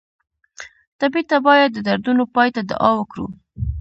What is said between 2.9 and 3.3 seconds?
وکړو.